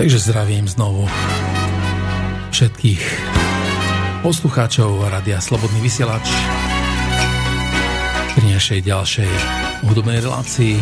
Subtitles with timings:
[0.00, 1.04] Takže zdravím znovu
[2.56, 3.04] všetkých
[4.24, 6.24] poslucháčov Radia Slobodný vysielač
[8.32, 9.28] pri našej ďalšej
[9.84, 10.80] hudobnej relácii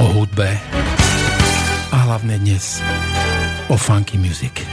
[0.00, 0.56] o hudbe
[1.92, 2.80] a hlavne dnes
[3.68, 4.64] o funky music.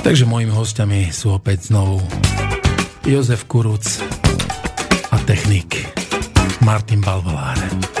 [0.00, 2.00] Takže mojimi hostiami sú opäť znovu
[3.04, 4.00] Jozef Kuruc
[5.12, 5.76] a technik
[6.64, 7.99] Martin Balvalár.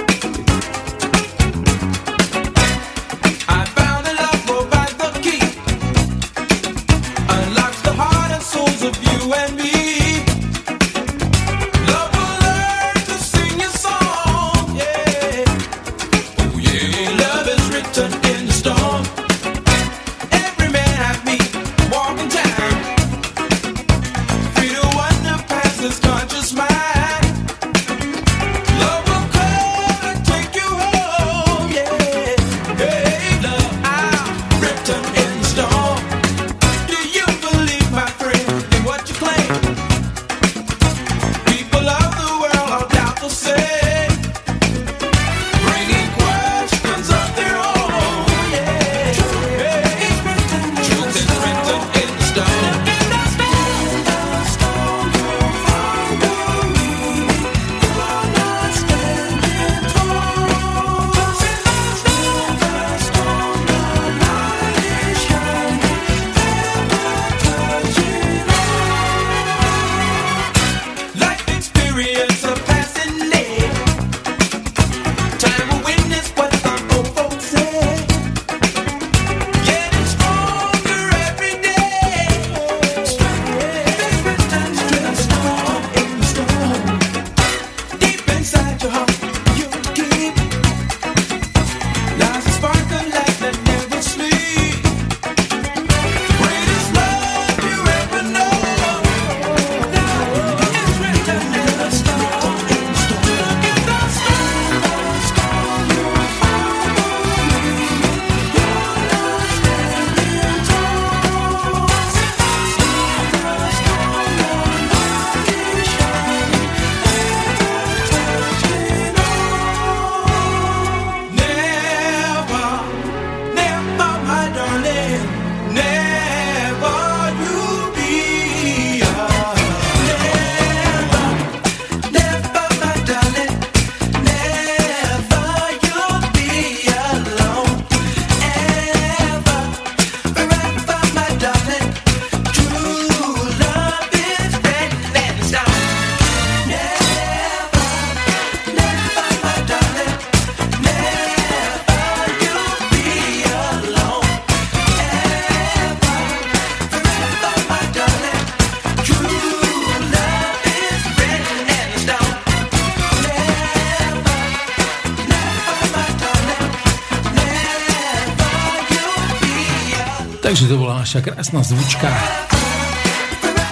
[171.10, 172.06] Naša krásna zvučka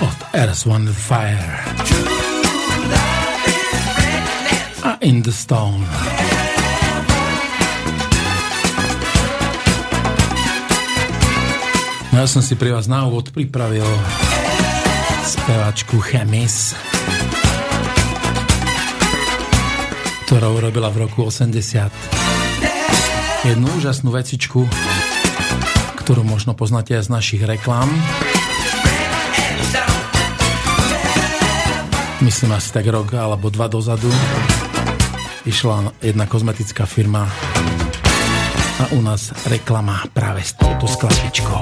[0.03, 1.63] od Earth, One Fire
[4.83, 5.87] a In the Stone.
[12.11, 13.87] No ja som si pri vás na úvod pripravil
[15.23, 16.75] spevačku Chemis,
[20.27, 21.55] ktorá urobila v roku 80
[23.47, 24.67] jednu úžasnú vecičku,
[26.09, 27.85] ktorú možno poznáte aj z našich reklám.
[32.25, 34.09] Myslím asi tak rok alebo dva dozadu
[35.45, 37.29] išla jedna kozmetická firma
[38.81, 41.61] a u nás reklama práve s touto skladbičkou.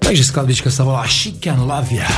[0.00, 2.08] Takže skladbička sa volá She Can Love Ya.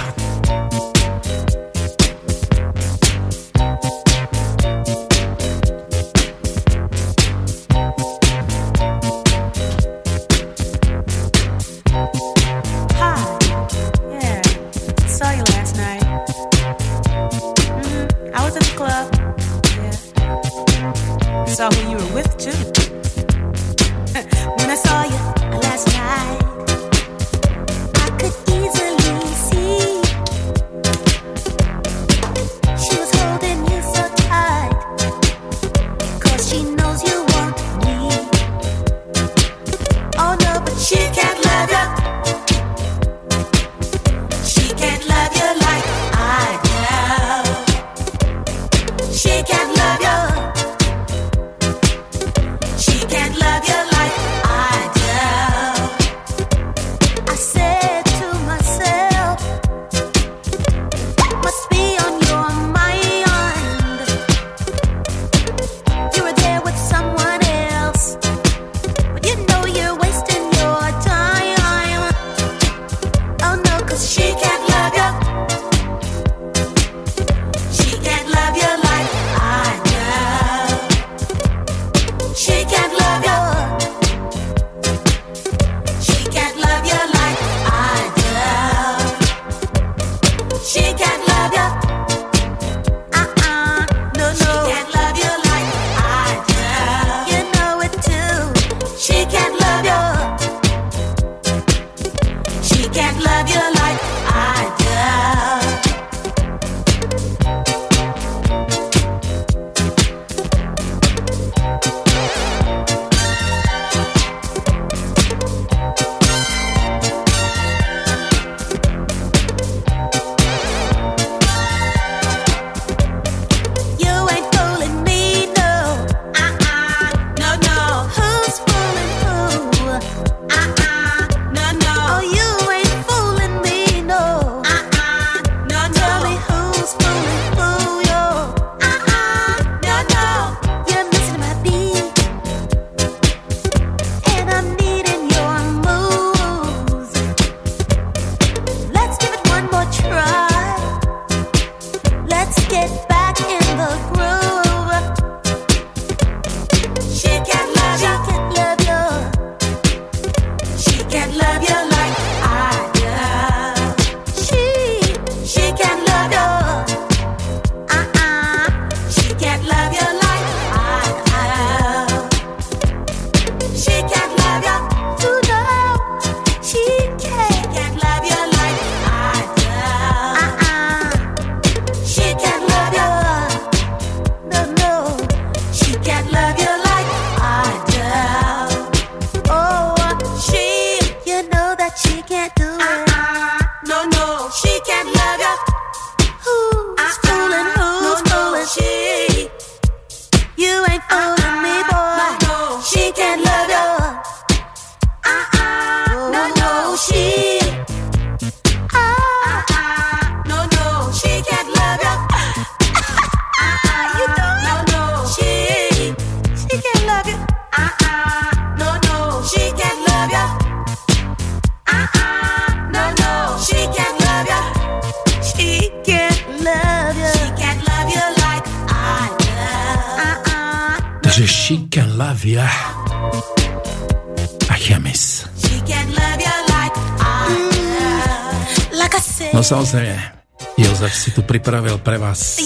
[241.55, 242.58] Pripravil pre vás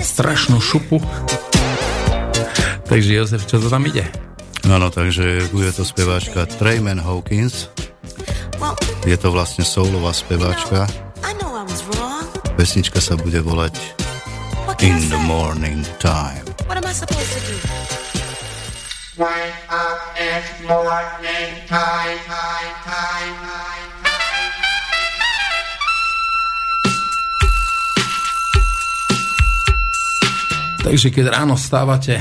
[0.00, 0.96] strašnú šupu.
[2.88, 4.08] Takže Jozef, čo to tam ide?
[4.64, 7.68] Áno, takže bude to speváčka Trayman Hawkins.
[9.04, 10.88] Je to vlastne soulová speváčka.
[12.56, 13.76] Pesnička sa bude volať
[14.80, 16.48] In the Morning Time.
[16.64, 17.27] What am I supposed
[30.88, 32.16] Takže keď ráno stávate,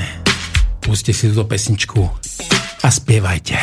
[0.84, 2.04] puste si túto pesničku
[2.84, 3.56] a spievajte.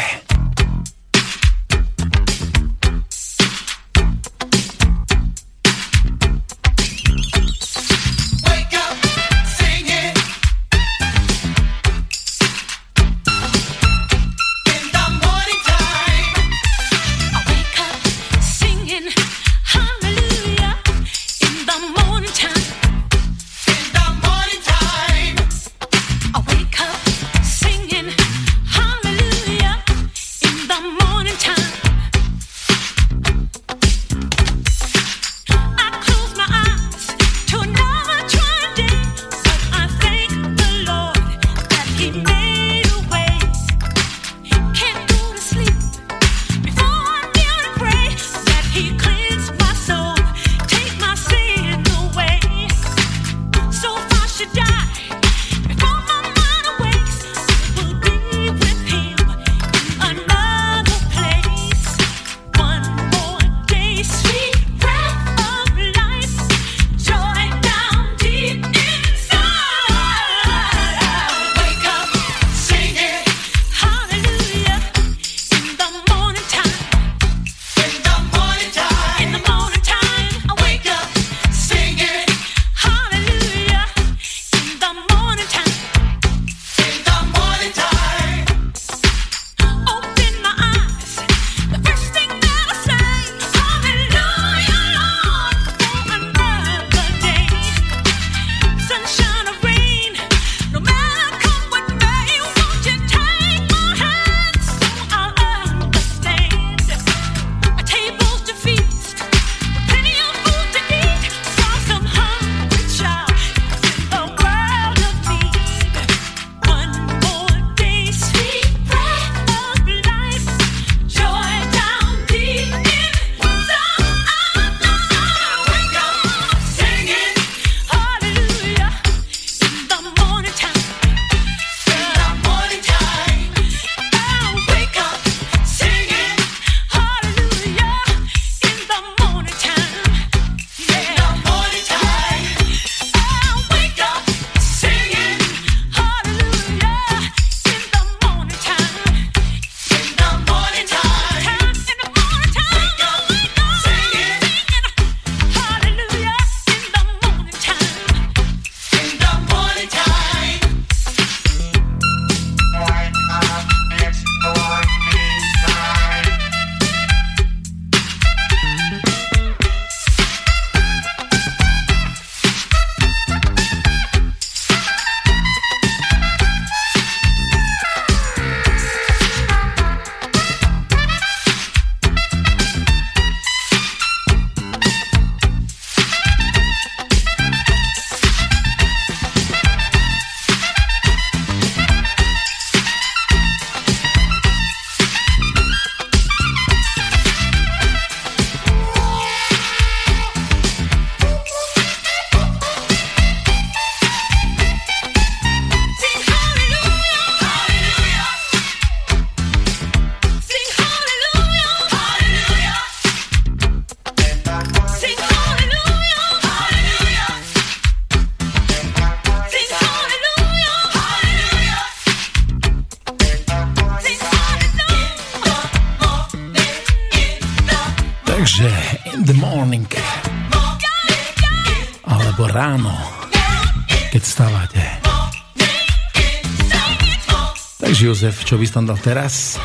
[238.45, 239.57] Čo by tam dal teraz?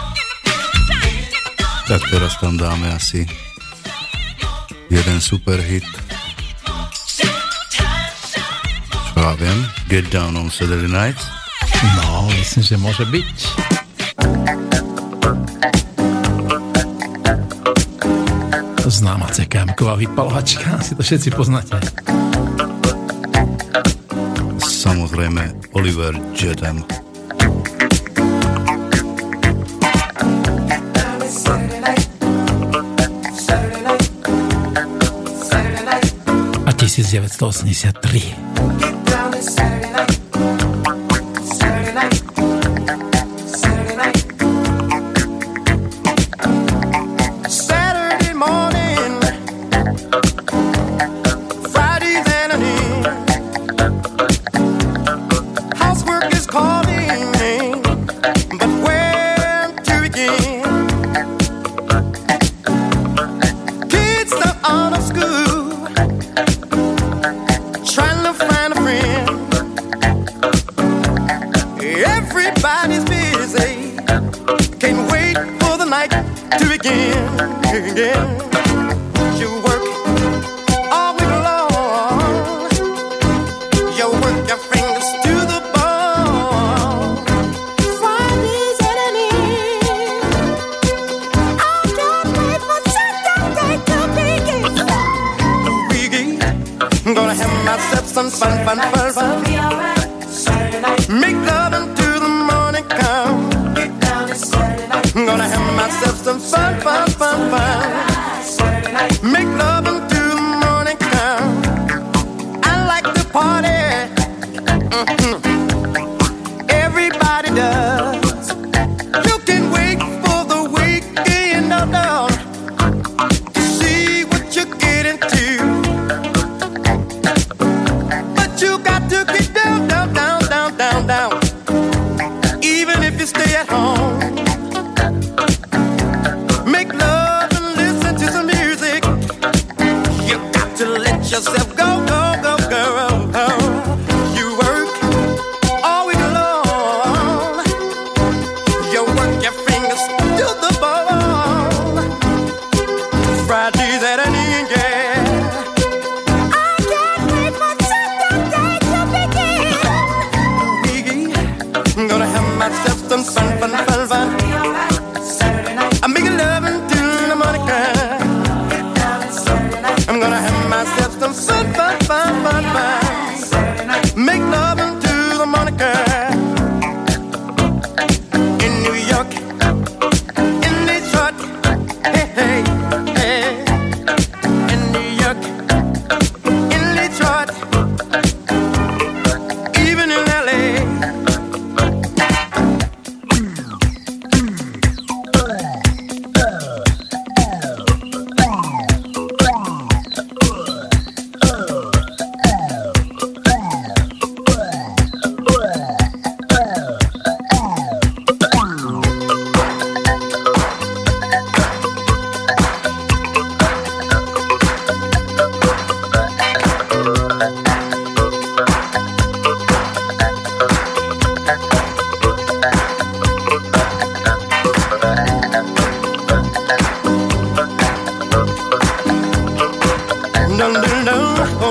[1.84, 3.28] Tak teraz tam dáme asi
[4.88, 5.84] jeden super hit.
[9.12, 9.60] Čo ja viem,
[9.92, 11.28] Get Down on Saturday Nights.
[12.00, 13.36] No, myslím, že môže byť.
[18.90, 21.78] Známa CKM-ková vypalovačka, si to všetci poznáte.
[24.58, 27.09] Samozrejme Oliver Jetem.
[37.04, 38.36] 1983.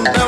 [0.04, 0.27] don't.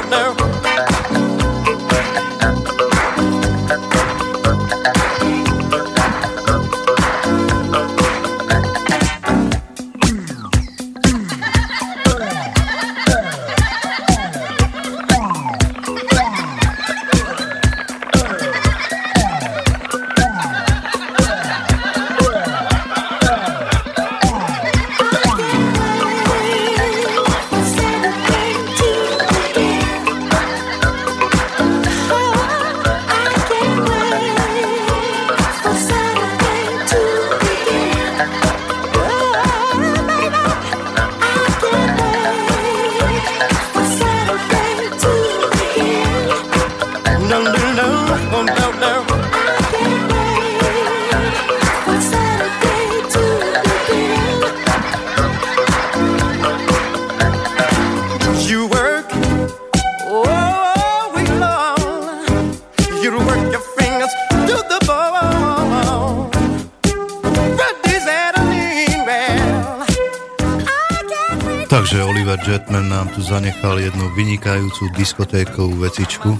[74.20, 76.36] Vynikajúcu diskotékovú vecičku.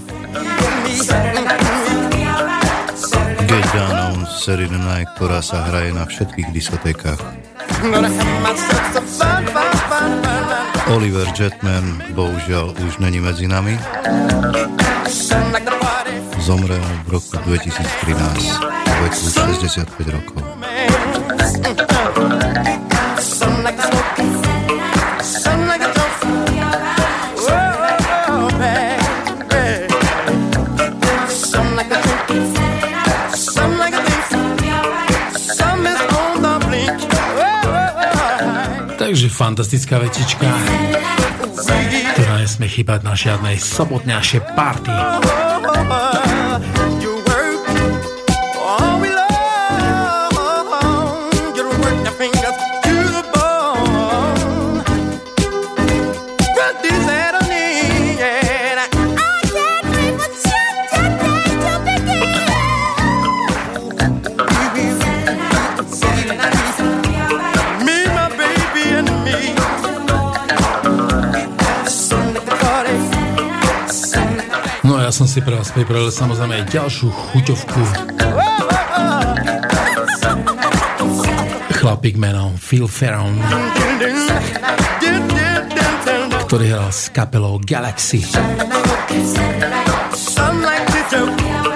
[3.49, 7.17] Get Down on Saturday Night, ktorá sa hraje na všetkých diskotékach.
[10.93, 13.73] Oliver Jetman bohužiaľ už není medzi nami.
[16.37, 17.81] Zomrel v roku 2013
[18.61, 19.25] v veku
[19.57, 20.50] 65 rokov.
[39.41, 40.45] Fantastická vecička,
[42.13, 44.93] ktorá nesmie chýbať na žiadnej sobotňašej party.
[75.21, 77.81] Som si pre vás pripravil samozrejme aj ďalšiu chuťovku.
[81.77, 83.37] Chlapík menom Phil Ferron,
[86.49, 88.25] ktorý hral s kapelou Galaxy.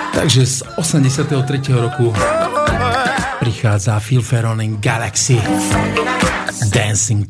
[0.09, 1.29] Takže z 83.
[1.77, 2.09] roku
[3.37, 5.37] prichádza Phil Ferron in Galaxy
[6.73, 7.29] Dancing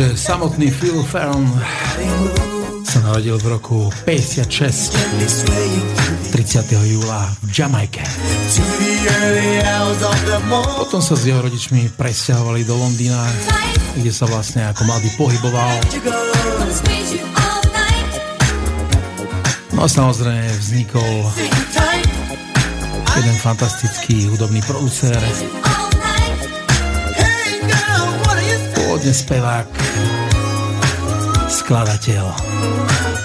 [0.00, 0.16] Tight.
[0.16, 1.44] samotný Phil Ferron
[2.88, 4.96] sa narodil v roku 56
[6.32, 6.88] 30.
[6.88, 8.00] júla v Jamajke.
[10.80, 13.20] Potom sa s jeho rodičmi presťahovali do Londýna,
[14.00, 15.76] kde sa vlastne ako mladý pohyboval.
[19.76, 21.12] No a samozrejme vznikol
[23.20, 25.20] jeden fantastický hudobný producer,
[29.00, 29.68] pôvodne spevák,
[31.48, 32.24] skladateľ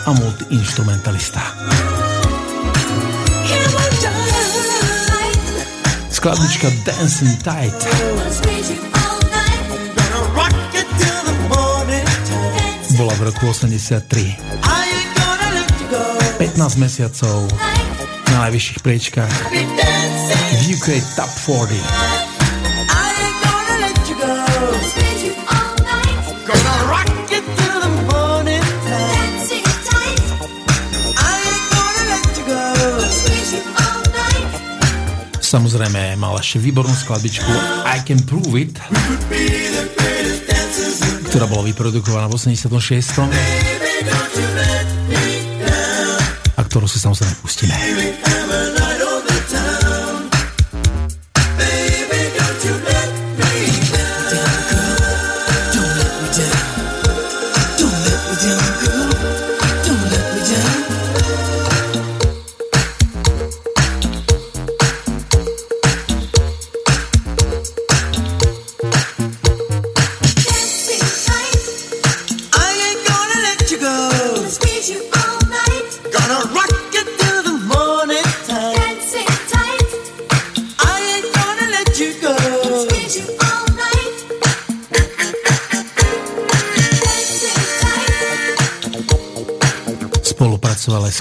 [0.08, 1.44] a multiinstrumentalista.
[6.16, 7.76] Skladnička Dancing Tight
[12.96, 14.32] bola v roku 83.
[16.40, 17.52] 15 mesiacov
[18.32, 19.36] na najvyšších priečkách
[20.56, 22.14] v UK Top 40.
[35.56, 37.48] Samozrejme, mal ešte výbornú skladbičku
[37.88, 38.76] I Can Prove It,
[41.32, 43.24] ktorá bola vyprodukovaná v 86.
[46.52, 47.72] A ktorú si samozrejme pustíme.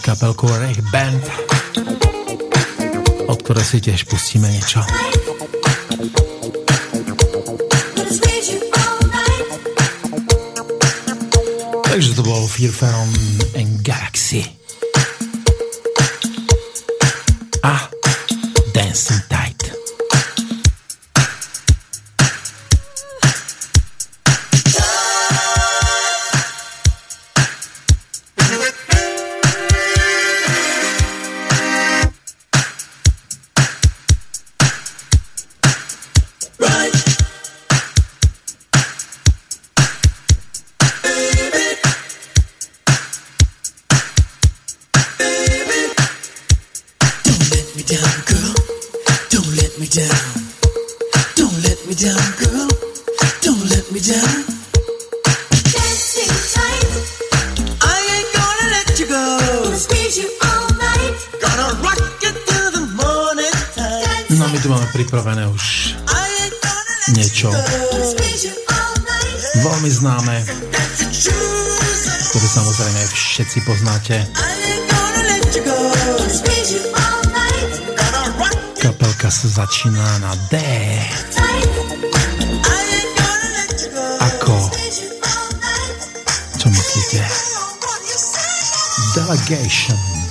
[0.05, 1.25] Kapelkou Rech Band,
[3.25, 4.85] od ktoré si tiež pustíme niečo.
[73.35, 74.17] Všetci poznáte.
[78.79, 80.55] Kapelka sa začína na D.
[84.23, 84.57] Ako?
[86.59, 87.21] Čo myslíte?
[89.19, 90.24] Delegation.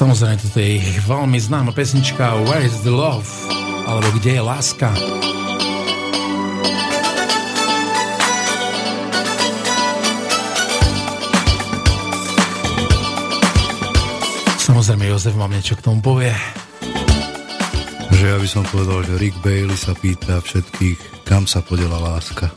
[0.00, 3.28] Samozrejme, toto je ich veľmi známa pesnička Where is the love?
[3.84, 4.88] Alebo Kde je láska?
[14.56, 16.32] Samozrejme, Jozef vám niečo k tomu povie.
[18.16, 22.48] Že ja by som povedal, že Rick Bailey sa pýta všetkých, kam sa podela láska.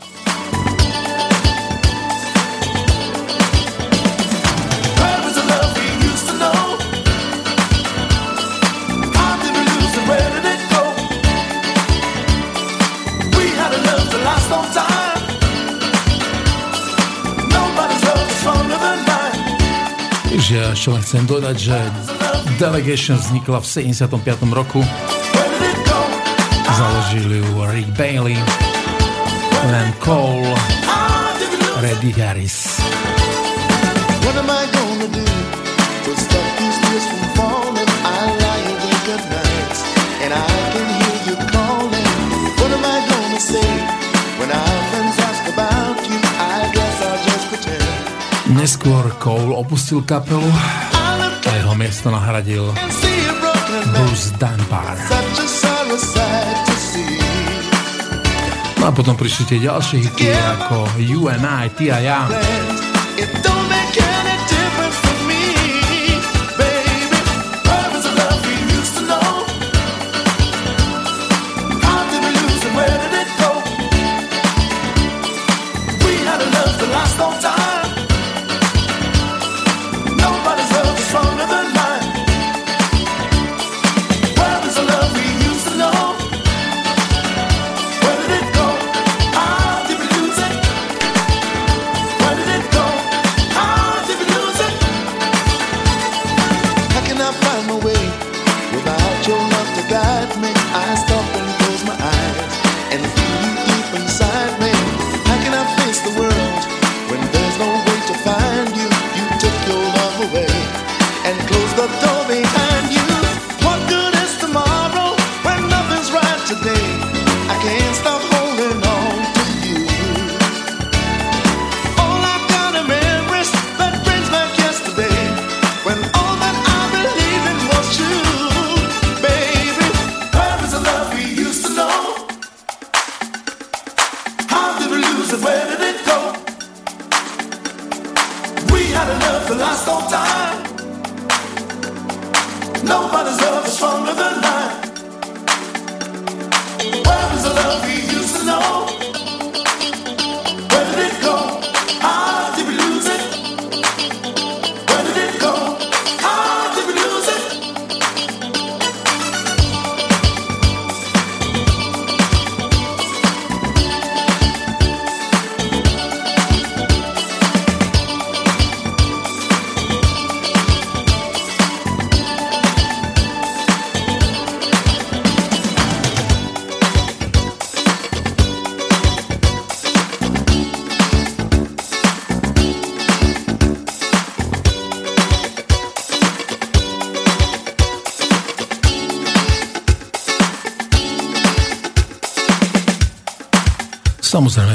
[20.64, 21.76] Že ešte len chcem dodať, že
[22.56, 24.48] Delegation vznikla v 75.
[24.48, 24.80] roku.
[26.72, 28.38] Založili ju Rick Bailey,
[29.68, 30.56] Len Cole,
[31.84, 32.80] Reddy Harris.
[40.24, 40.83] And I can
[48.64, 50.48] Neskôr Cole opustil kapelu
[51.44, 52.72] a jeho miesto nahradil
[53.92, 54.96] Bruce Dunbar.
[58.80, 62.20] No a potom prišli tie ďalšie hity ako You and I, Ty a ja.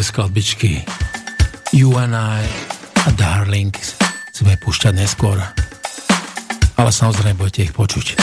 [0.10, 0.82] Skladbičky
[1.69, 2.41] You and I
[3.06, 3.69] a Darling
[4.34, 5.38] si bude púšťať neskôr.
[6.82, 8.17] Ale samozrejme budete ich počuť.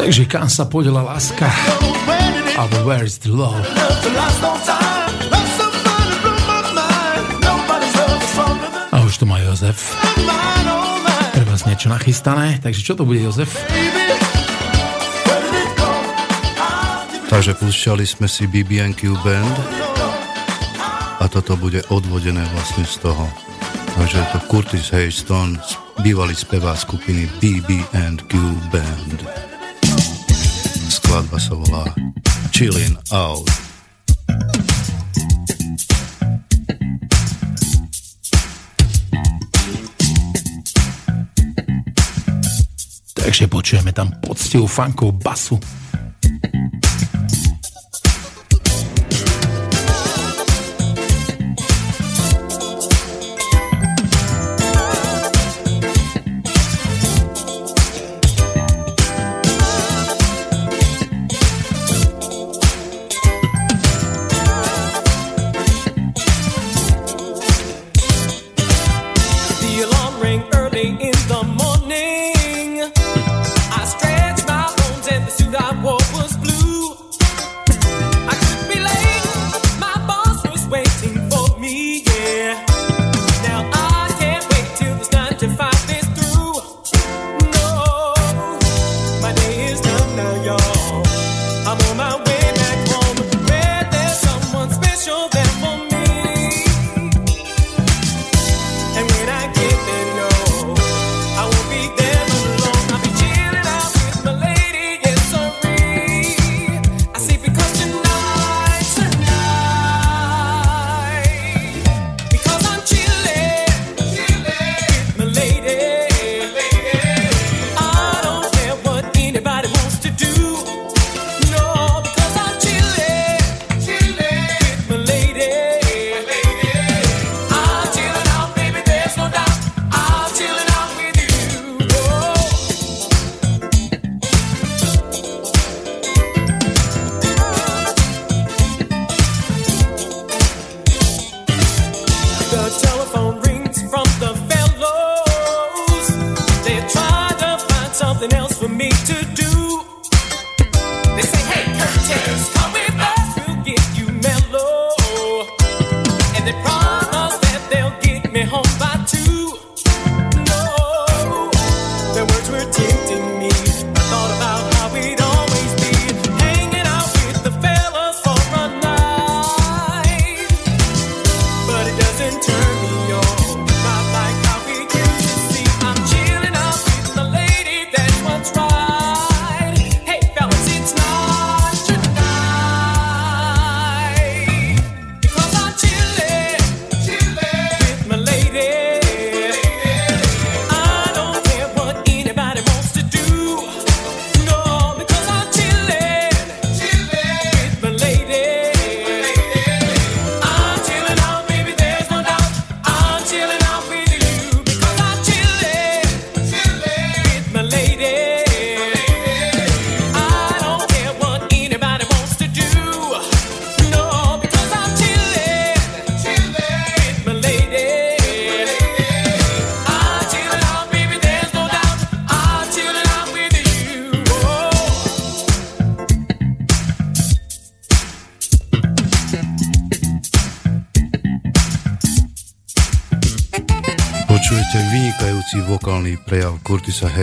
[0.00, 1.44] Takže kam sa podela láska?
[2.56, 3.62] Alebo where is the love?
[9.70, 9.94] Jozef.
[11.30, 13.54] Pre vás niečo nachystané, takže čo to bude Jozef?
[17.30, 19.56] Takže púšťali sme si BB&Q Band
[21.22, 23.30] a toto bude odvodené vlastne z toho.
[23.94, 25.54] Takže je to Curtis Hayston,
[26.02, 28.32] bývalý spevá skupiny BB&Q
[28.74, 29.18] Band
[30.90, 31.86] skladba sa volá
[32.50, 33.69] Chillin' Out.
[43.30, 45.54] Takže počujeme tam poctivú funkovú basu.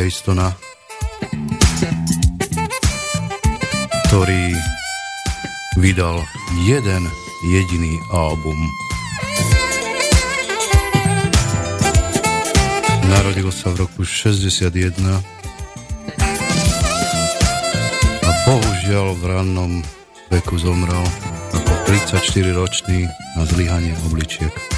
[0.08, 0.56] Haystona,
[4.08, 4.56] ktorý
[5.84, 6.24] vydal
[6.64, 7.04] jeden
[7.52, 8.56] jediný album.
[13.04, 14.96] Narodil sa v roku 61
[18.24, 19.84] a bohužiaľ v rannom
[20.32, 21.04] veku zomrel
[21.52, 24.77] ako 34 ročný na zlyhanie obličiek.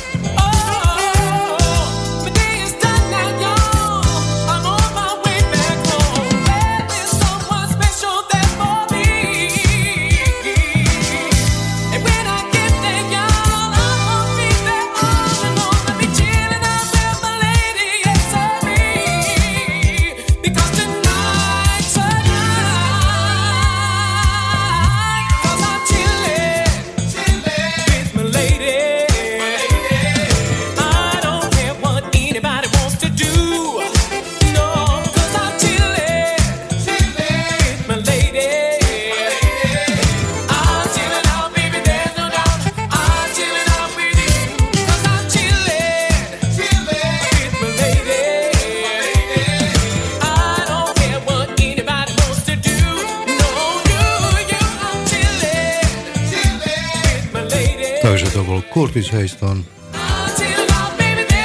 [58.80, 59.60] Curtis Hayston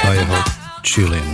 [0.07, 0.37] a jeho
[0.87, 1.29] Chillin.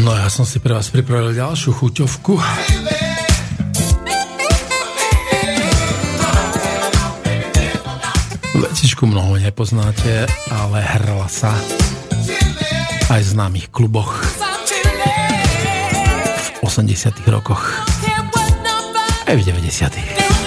[0.00, 2.40] No ja som si pre vás pripravil ďalšiu chuťovku.
[8.64, 11.52] Vecičku mnoho nepoznáte, ale hrala sa
[13.12, 14.48] aj v známych kluboch
[16.70, 17.82] 80 rokoch.
[19.26, 20.39] Aj v 90 Takže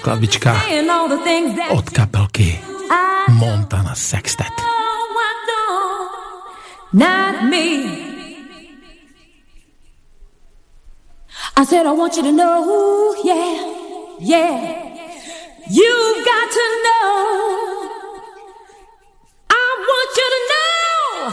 [0.00, 0.56] skladbička
[1.70, 2.58] od kapelky
[3.28, 4.52] Montana Sextet.
[6.92, 7.68] Not me.
[11.56, 13.60] I said, I want you to know, yeah,
[14.18, 14.56] yeah.
[15.70, 17.10] You've got to know.
[19.50, 21.32] I want you to know.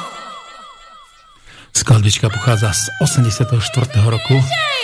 [1.73, 3.87] Skladbička pochádza z 84.
[4.05, 4.33] roku.
[4.33, 4.76] je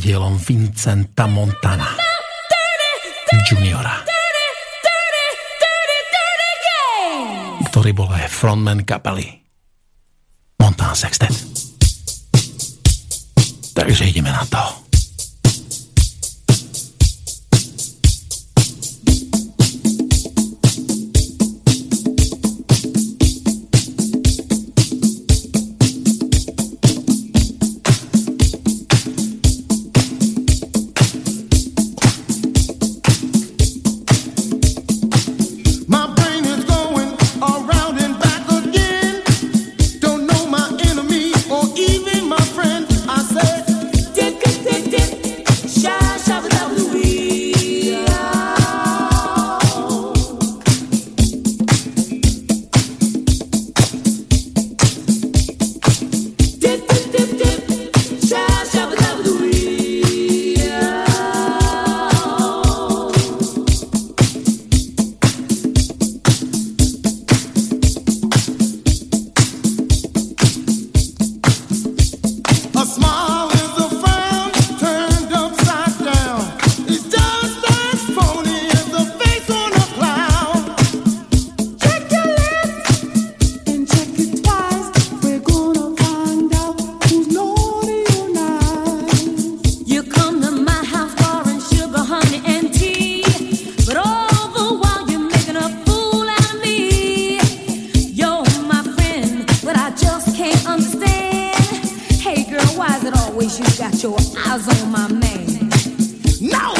[0.00, 1.92] dielom Vincenta Montana.
[3.44, 4.00] Juniora.
[7.70, 9.44] Ktorý bol aj frontman kapely
[10.58, 11.30] Montana Sextet.
[13.76, 14.79] Takže ideme na to
[103.58, 105.70] you got your eyes on my man.
[106.40, 106.79] No.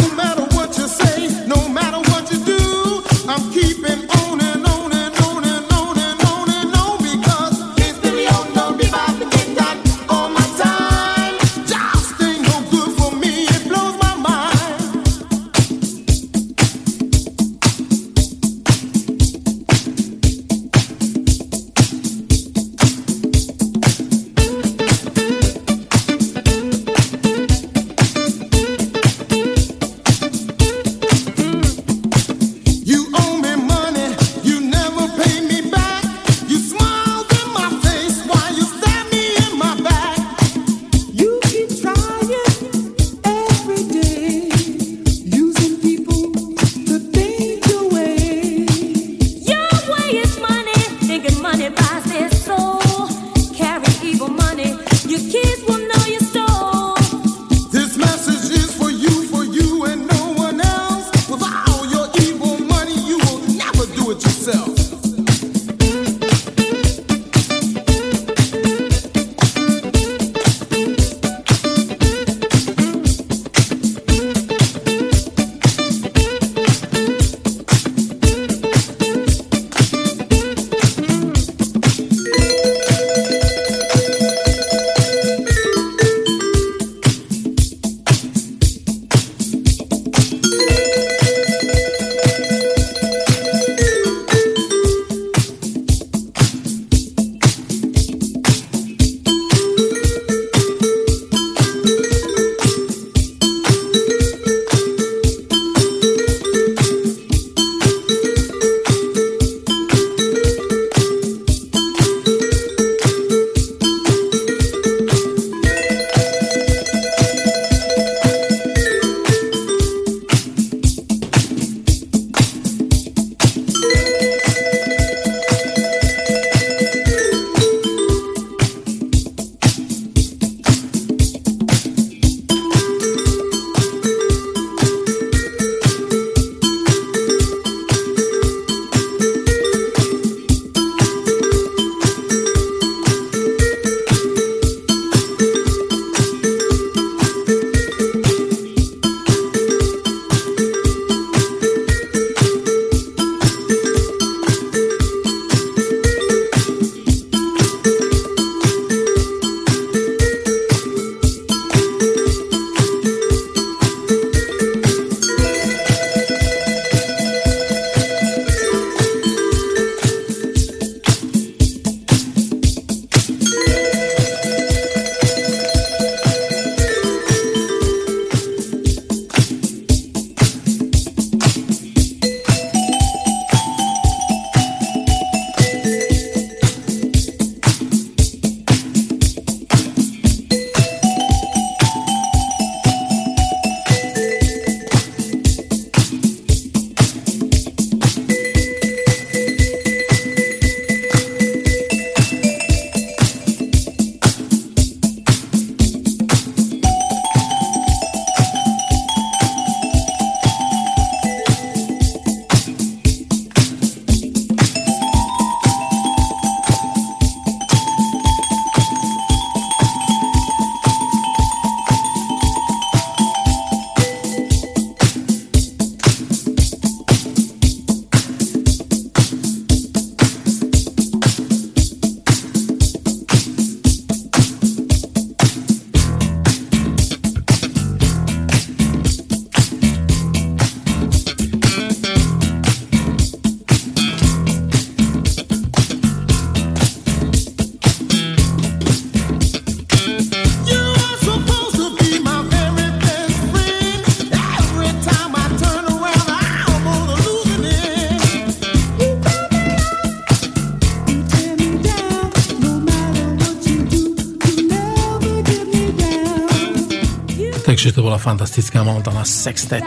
[267.80, 269.80] Takže to bola fantastická Montana Sextet,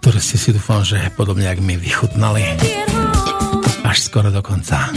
[0.00, 2.40] ktoré ste si dúfam, že podobne jak my vychutnali
[3.84, 4.88] až skoro do konca.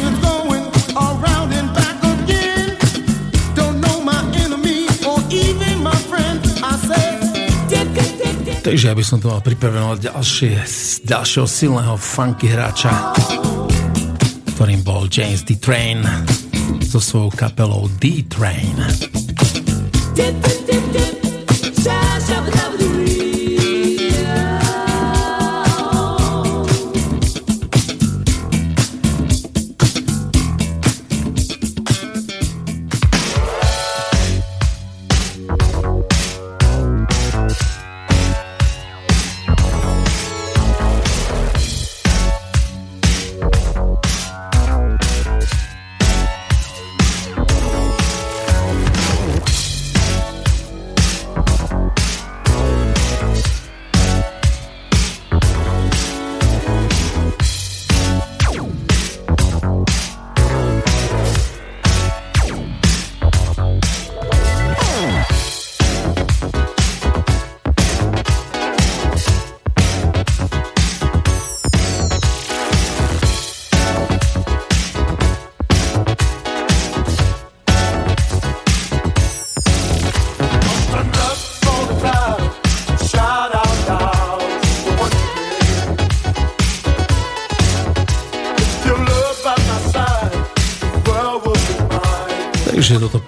[8.64, 10.64] Takže aby som to mal pripravené ďalšie,
[11.04, 13.12] ďalšieho silného funky hráča,
[14.56, 15.60] ktorým bol James D.
[15.60, 16.00] Train
[16.88, 18.24] so svojou kapelou D.
[18.32, 18.80] Train.
[20.16, 20.67] Dip, dip,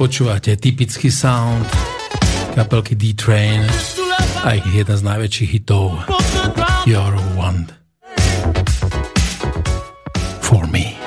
[0.10, 1.70] Počúvate typický sound
[2.58, 3.62] kapelky D-Train
[4.42, 6.02] a ich jedna z najväčších hitov
[6.90, 7.70] You're One
[10.42, 10.98] For Me.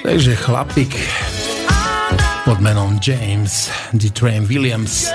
[0.00, 0.96] Takže chlapík
[2.48, 5.12] pod menom James D-Train Williams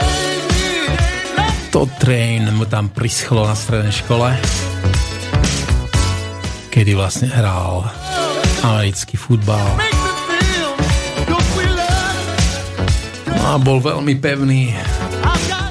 [1.71, 4.35] to Train mu tam prischlo na strednej škole,
[6.67, 7.87] kedy vlastne hral
[8.59, 9.79] americký futbal.
[13.31, 14.75] No a bol veľmi pevný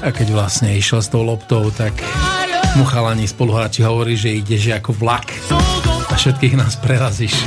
[0.01, 1.93] a keď vlastne išiel s tou loptou, tak
[2.73, 5.29] mu chalani spoluhráči hovorí, že ideš ako vlak
[6.09, 7.45] a všetkých nás prerazíš.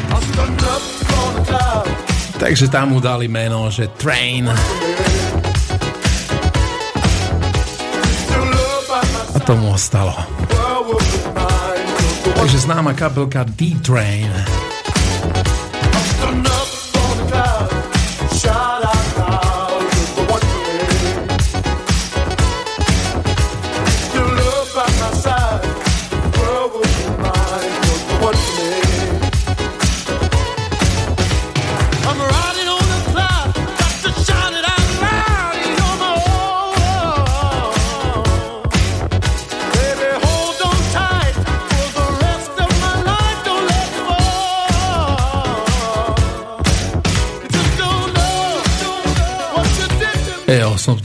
[2.38, 4.46] Takže tam mu dali meno, že Train.
[9.44, 10.16] Tomu ostalo.
[12.34, 14.33] Takže známa kapelka D-Train.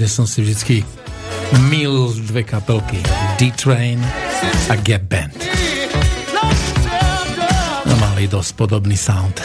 [0.09, 0.81] Osobne som si vždycky
[1.69, 2.97] mil dve kapelky
[3.37, 4.01] D-Train
[4.73, 5.37] a Gap Band.
[7.85, 9.37] No, mali dosť podobný sound.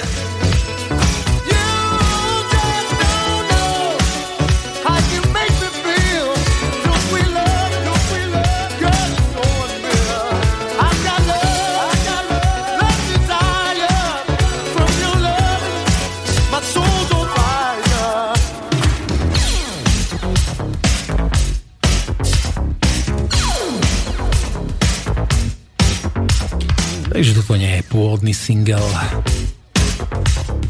[27.94, 28.82] Pôvodný single,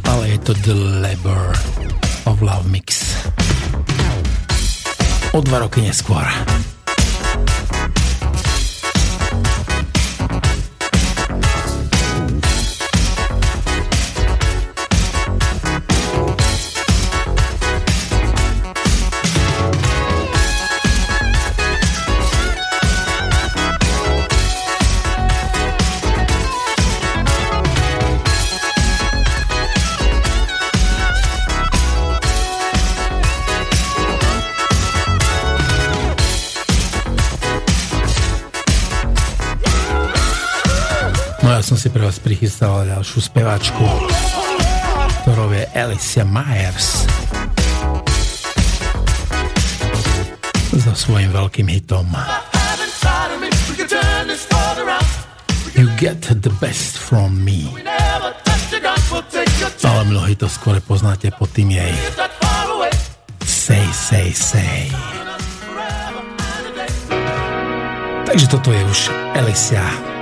[0.05, 1.57] ale je to The Labor
[2.29, 3.17] of Love Mix.
[5.33, 6.21] O dva roky neskôr.
[41.85, 43.85] Si pre vás prichystal ďalšiu speváčku,
[45.21, 47.05] ktorou je Alicia Myers
[50.81, 52.09] so svojím veľkým hitom.
[55.77, 57.69] You get the best from me.
[59.85, 61.93] Ale mnohí to skôr poznáte pod tým jej.
[63.45, 64.89] Say, say, say.
[68.25, 69.01] Takže toto je už
[69.37, 70.14] Alicia.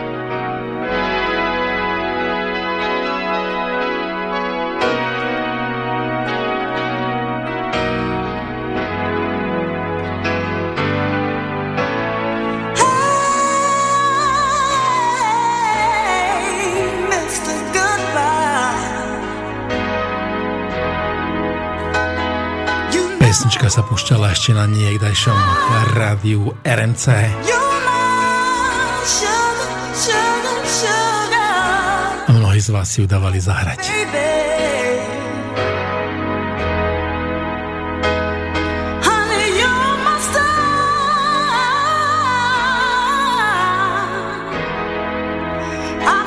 [23.72, 25.38] Sa púšťala ešte na niekdajšom
[25.96, 27.08] rádiu RMC.
[32.28, 33.80] A mnohí z vás si ju dávali zahrať.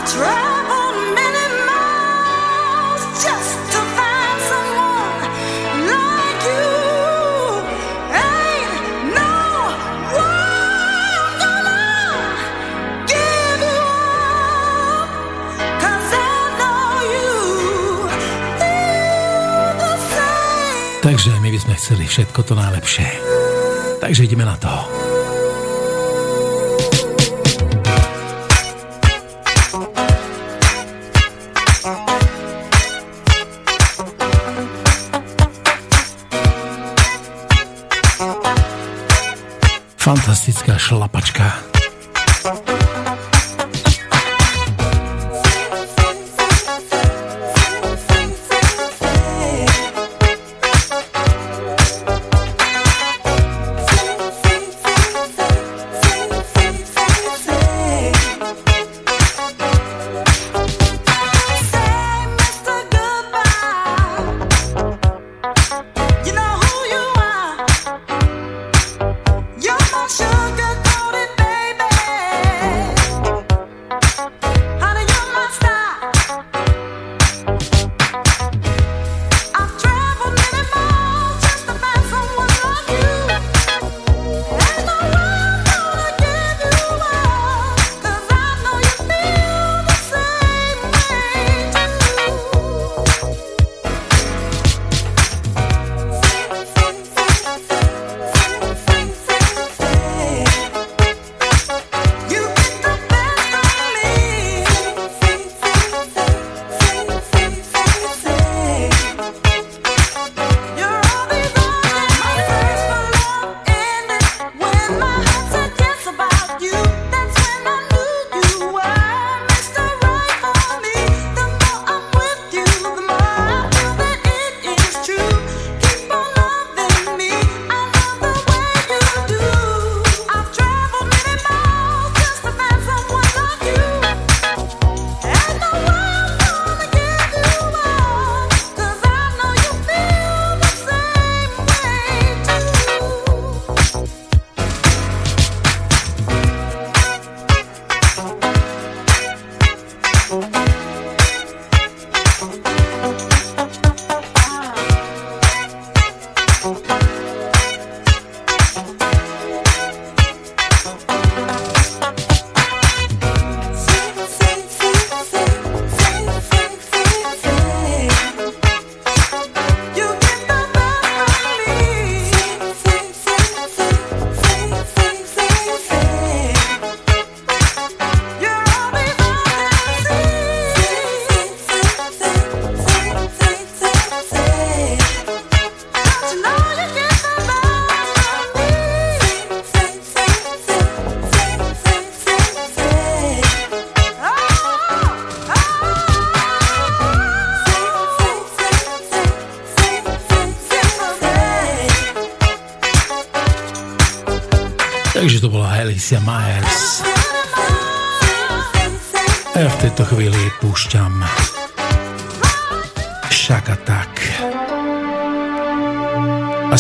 [0.06, 0.45] Takže
[21.66, 23.10] sme chceli všetko to najlepšie.
[23.98, 24.70] Takže ideme na to.
[39.98, 41.50] Fantastická šlapačka.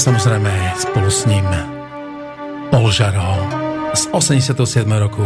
[0.05, 1.49] Samozrejme spolu s ním
[2.69, 3.41] Olžaro
[3.97, 4.53] z 87.
[5.01, 5.25] roku.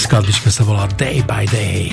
[0.00, 1.92] Skladbička sa volá Day by Day.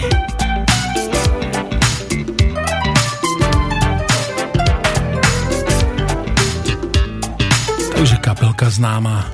[8.72, 9.28] známa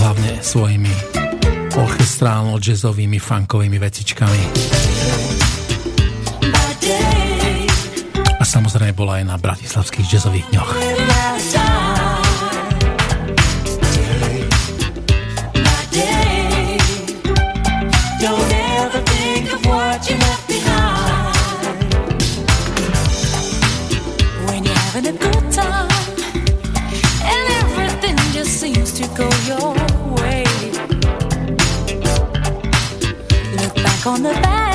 [0.00, 0.88] hlavne svojimi
[1.76, 4.40] orchestrálno-jazzovými funkovými vecičkami.
[8.54, 10.70] Samozrejme bola aj na bratislavských jazzových dňoch.
[34.06, 34.73] on the bad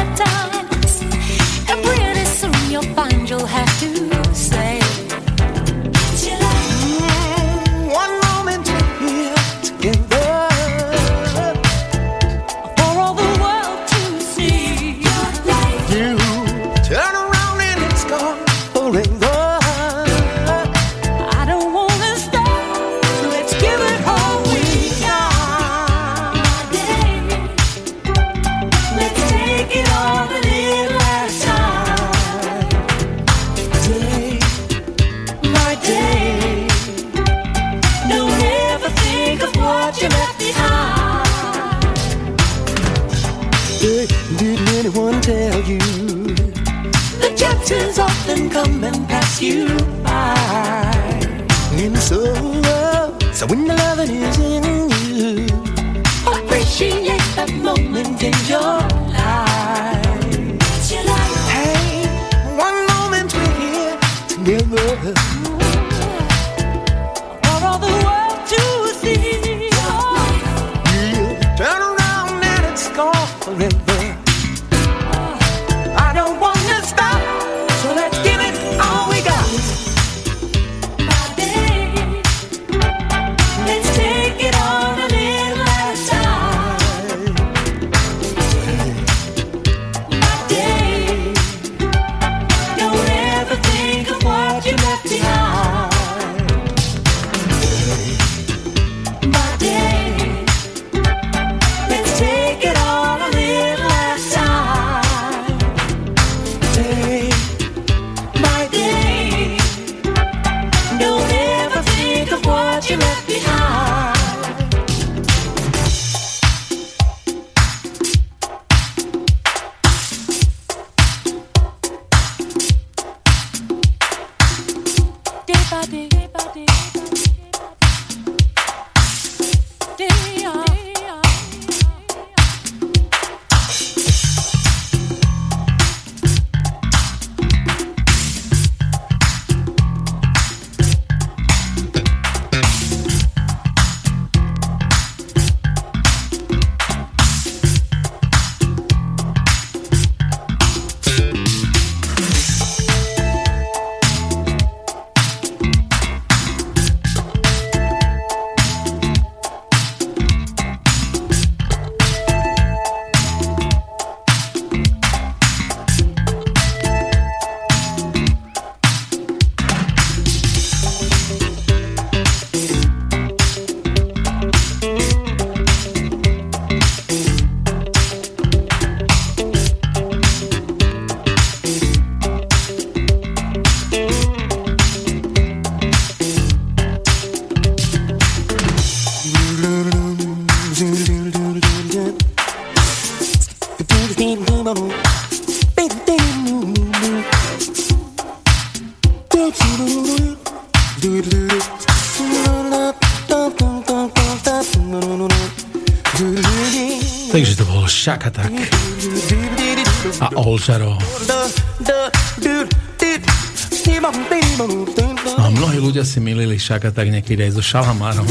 [216.59, 218.27] si milili Šakatak niekedy aj so Šalamárom.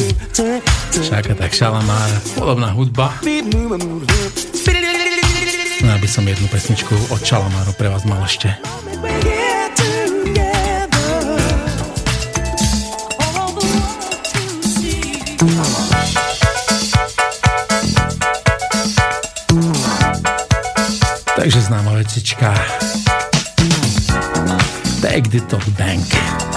[0.92, 3.16] Šakatak, Šalamár, podobná hudba.
[5.78, 8.52] No aby som jednu pesničku od Šalamáru pre vás mal ešte.
[21.38, 22.52] Takže známa vecička.
[24.98, 26.47] Take the top bank.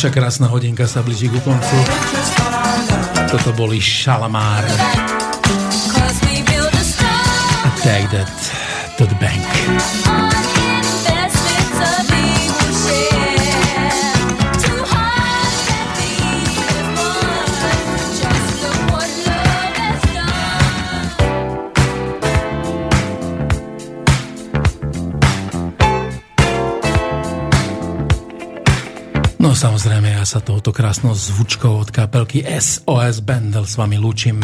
[0.00, 1.76] Naša krásna hodinka sa blíži ku koncu.
[3.28, 4.72] Toto boli šalamáre
[7.80, 8.28] Take that
[8.98, 9.40] to the bank.
[29.40, 34.36] No samozrejme, ja sa touto krásnou zvučkou od kapelky SOS Bendel s vami lúčim.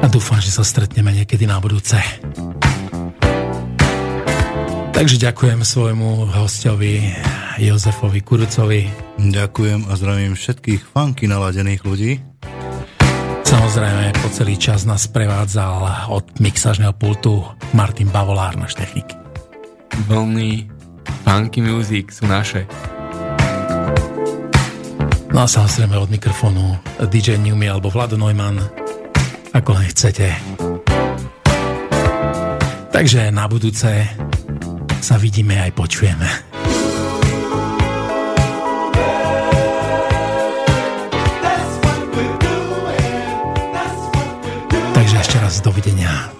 [0.00, 2.00] A dúfam, že sa stretneme niekedy na budúce.
[4.96, 7.08] Takže ďakujem svojmu hostovi
[7.60, 8.88] Jozefovi Kurucovi.
[9.20, 12.12] Ďakujem a zdravím všetkých funky naladených ľudí.
[13.44, 17.44] Samozrejme, po celý čas nás prevádzal od mixažného pultu
[17.76, 19.08] Martin Bavolár, náš technik.
[20.08, 20.70] Vlny
[21.26, 22.64] funky music sú naše.
[25.30, 26.76] No a samozrejme od mikrofónu
[27.10, 28.58] DJ Newmy alebo Vlado Neumann,
[29.50, 30.28] ako len chcete.
[32.90, 34.06] Takže na budúce
[35.00, 36.28] sa vidíme aj počujeme.
[44.94, 46.39] Takže ešte raz dovidenia.